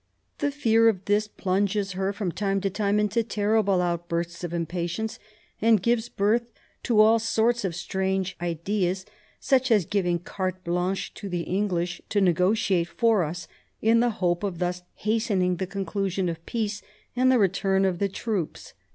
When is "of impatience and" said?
4.43-5.79